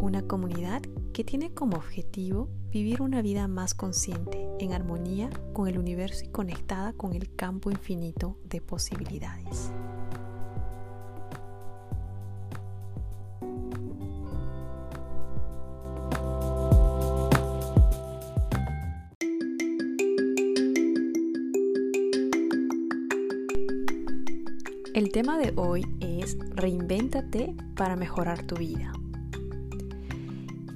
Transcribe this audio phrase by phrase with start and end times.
[0.00, 5.76] Una comunidad que tiene como objetivo vivir una vida más consciente, en armonía con el
[5.76, 9.72] universo y conectada con el campo infinito de posibilidades.
[24.94, 28.97] El tema de hoy es Reinvéntate para mejorar tu vida.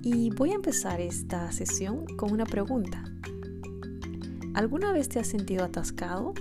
[0.05, 3.05] Y voy a empezar esta sesión con una pregunta.
[4.53, 6.35] ¿Alguna vez te has sentido atascado?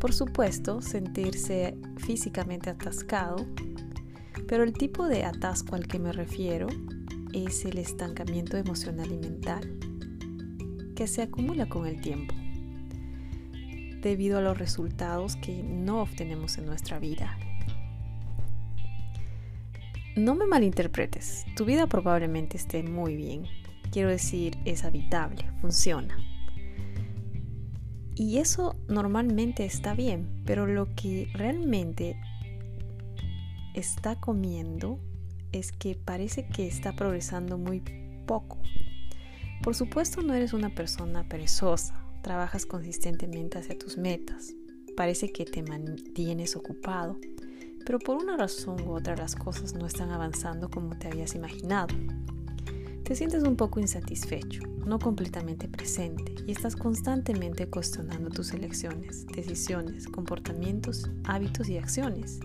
[0.00, 3.46] Por supuesto, sentirse físicamente atascado,
[4.48, 6.66] pero el tipo de atasco al que me refiero
[7.32, 9.78] es el estancamiento emocional y mental,
[10.96, 12.34] que se acumula con el tiempo,
[14.02, 17.38] debido a los resultados que no obtenemos en nuestra vida
[20.18, 23.44] no me malinterpretes, tu vida probablemente esté muy bien.
[23.90, 26.18] Quiero decir, es habitable, funciona.
[28.14, 32.20] Y eso normalmente está bien, pero lo que realmente
[33.74, 34.98] está comiendo
[35.52, 37.82] es que parece que está progresando muy
[38.26, 38.58] poco.
[39.62, 44.52] Por supuesto no eres una persona perezosa, trabajas consistentemente hacia tus metas,
[44.96, 47.18] parece que te mantienes ocupado,
[47.84, 51.94] pero por una razón u otra las cosas no están avanzando como te habías imaginado.
[53.02, 60.06] Te sientes un poco insatisfecho, no completamente presente y estás constantemente cuestionando tus elecciones, decisiones,
[60.06, 62.40] comportamientos, hábitos y acciones.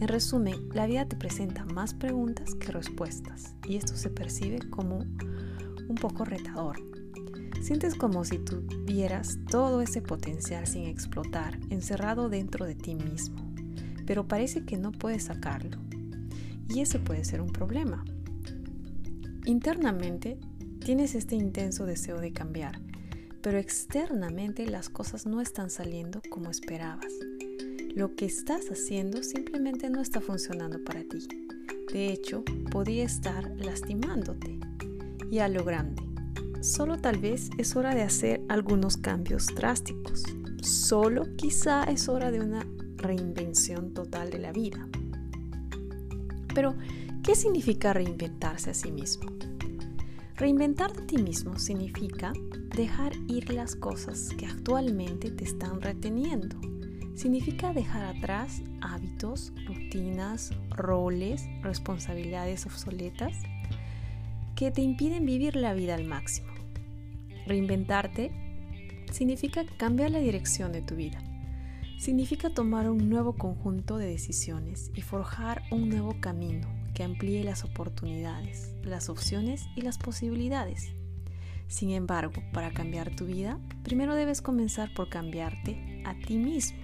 [0.00, 4.98] En resumen, la vida te presenta más preguntas que respuestas y esto se percibe como
[4.98, 6.80] un poco retador.
[7.60, 13.41] Sientes como si tuvieras todo ese potencial sin explotar, encerrado dentro de ti mismo
[14.06, 15.78] pero parece que no puedes sacarlo.
[16.68, 18.04] Y ese puede ser un problema.
[19.44, 20.38] Internamente
[20.84, 22.80] tienes este intenso deseo de cambiar,
[23.42, 27.12] pero externamente las cosas no están saliendo como esperabas.
[27.94, 31.26] Lo que estás haciendo simplemente no está funcionando para ti.
[31.92, 34.58] De hecho, podría estar lastimándote.
[35.30, 36.02] Y a lo grande,
[36.62, 40.22] solo tal vez es hora de hacer algunos cambios drásticos.
[40.62, 42.66] Solo quizá es hora de una
[43.02, 44.88] reinvención total de la vida.
[46.54, 46.74] Pero,
[47.22, 49.30] ¿qué significa reinventarse a sí mismo?
[50.36, 52.32] Reinventar a ti mismo significa
[52.74, 56.56] dejar ir las cosas que actualmente te están reteniendo.
[57.14, 63.36] Significa dejar atrás hábitos, rutinas, roles, responsabilidades obsoletas
[64.56, 66.52] que te impiden vivir la vida al máximo.
[67.46, 68.32] Reinventarte
[69.10, 71.22] significa cambiar la dirección de tu vida
[72.02, 77.62] significa tomar un nuevo conjunto de decisiones y forjar un nuevo camino que amplíe las
[77.62, 80.94] oportunidades, las opciones y las posibilidades.
[81.68, 86.80] Sin embargo, para cambiar tu vida, primero debes comenzar por cambiarte a ti mismo.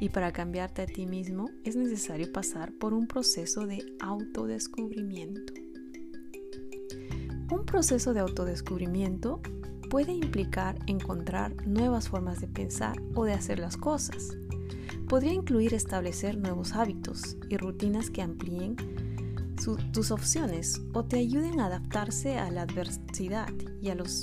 [0.00, 5.52] Y para cambiarte a ti mismo es necesario pasar por un proceso de autodescubrimiento.
[7.72, 9.40] Proceso de autodescubrimiento
[9.88, 14.36] puede implicar encontrar nuevas formas de pensar o de hacer las cosas.
[15.08, 18.76] Podría incluir establecer nuevos hábitos y rutinas que amplíen
[19.90, 23.48] tus opciones o te ayuden a adaptarse a la adversidad
[23.80, 24.22] y a los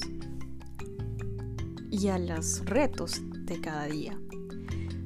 [1.90, 4.16] y a los retos de cada día.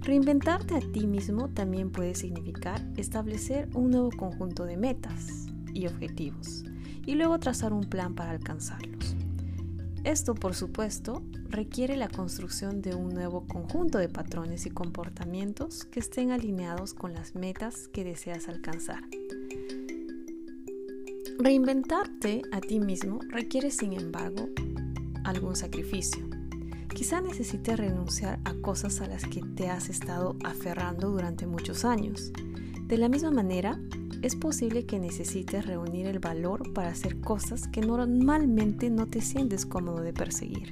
[0.02, 6.66] Reinventarte a ti mismo también puede significar establecer un nuevo conjunto de metas y objetivos
[7.06, 9.16] y luego trazar un plan para alcanzarlos.
[10.04, 16.00] Esto, por supuesto, requiere la construcción de un nuevo conjunto de patrones y comportamientos que
[16.00, 19.04] estén alineados con las metas que deseas alcanzar.
[21.40, 24.50] Reinventarte a ti mismo requiere, sin embargo,
[25.24, 26.28] algún sacrificio.
[26.94, 32.32] Quizá necesites renunciar a cosas a las que te has estado aferrando durante muchos años.
[32.88, 33.80] De la misma manera,
[34.24, 39.66] es posible que necesites reunir el valor para hacer cosas que normalmente no te sientes
[39.66, 40.72] cómodo de perseguir.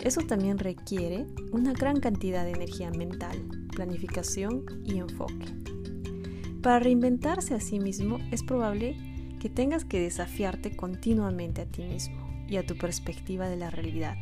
[0.00, 3.36] Eso también requiere una gran cantidad de energía mental,
[3.76, 5.54] planificación y enfoque.
[6.62, 8.96] Para reinventarse a sí mismo es probable
[9.38, 14.16] que tengas que desafiarte continuamente a ti mismo y a tu perspectiva de la realidad.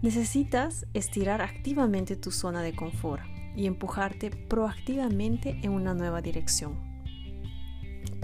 [0.00, 3.24] Necesitas estirar activamente tu zona de confort
[3.54, 6.85] y empujarte proactivamente en una nueva dirección.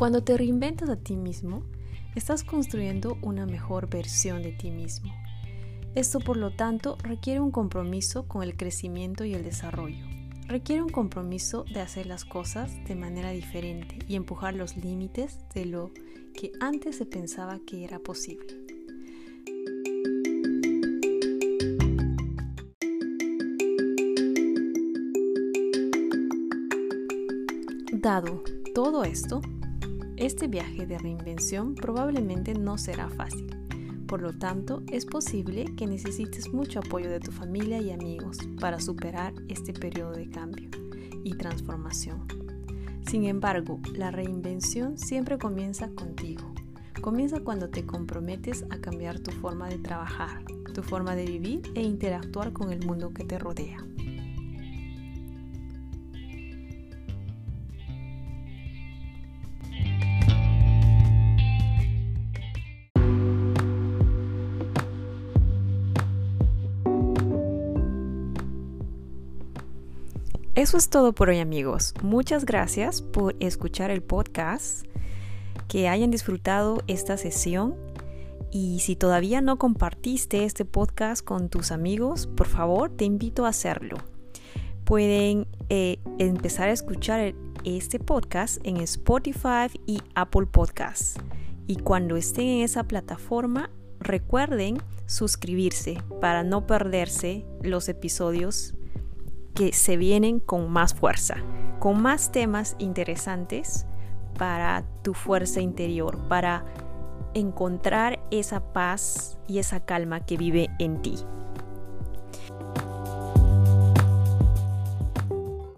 [0.03, 1.63] Cuando te reinventas a ti mismo,
[2.17, 5.15] estás construyendo una mejor versión de ti mismo.
[5.95, 10.05] Esto, por lo tanto, requiere un compromiso con el crecimiento y el desarrollo.
[10.49, 15.67] Requiere un compromiso de hacer las cosas de manera diferente y empujar los límites de
[15.67, 15.93] lo
[16.35, 18.57] que antes se pensaba que era posible.
[27.93, 28.43] Dado
[28.75, 29.41] todo esto,
[30.27, 33.57] este viaje de reinvención probablemente no será fácil.
[34.07, 38.79] Por lo tanto, es posible que necesites mucho apoyo de tu familia y amigos para
[38.79, 40.71] superar este periodo de cambio
[41.25, 42.21] y transformación.
[43.05, 46.45] Sin embargo, la reinvención siempre comienza contigo.
[47.01, 51.83] Comienza cuando te comprometes a cambiar tu forma de trabajar, tu forma de vivir e
[51.83, 53.85] interactuar con el mundo que te rodea.
[70.55, 71.95] Eso es todo por hoy amigos.
[72.03, 74.85] Muchas gracias por escuchar el podcast,
[75.67, 77.75] que hayan disfrutado esta sesión
[78.51, 83.49] y si todavía no compartiste este podcast con tus amigos, por favor te invito a
[83.49, 83.97] hacerlo.
[84.85, 87.35] Pueden eh, empezar a escuchar
[87.65, 91.19] este podcast en Spotify y Apple Podcasts.
[91.67, 93.71] Y cuando estén en esa plataforma,
[94.01, 98.75] recuerden suscribirse para no perderse los episodios
[99.55, 101.37] que se vienen con más fuerza,
[101.79, 103.87] con más temas interesantes
[104.39, 106.65] para tu fuerza interior, para
[107.35, 111.17] encontrar esa paz y esa calma que vive en ti.